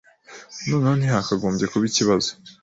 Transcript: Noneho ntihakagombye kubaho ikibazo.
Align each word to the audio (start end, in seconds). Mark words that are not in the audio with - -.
Noneho 0.67 0.93
ntihakagombye 0.97 1.65
kubaho 1.67 1.87
ikibazo. 1.91 2.29